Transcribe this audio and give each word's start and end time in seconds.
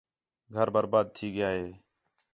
گھر 0.55 0.67
برباد 0.75 1.05
تھی 1.15 1.27
ڳیا 1.35 1.49
ہے 1.57 1.67